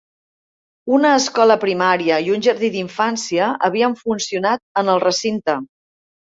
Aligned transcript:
Una 0.99 1.09
escola 1.17 1.57
primària 1.63 2.17
i 2.29 2.33
un 2.37 2.41
jardí 2.47 2.71
d'infància 2.77 3.51
havien 3.69 3.95
funcionat 4.01 4.65
en 4.83 4.91
el 4.97 5.05
recinte. 5.07 5.59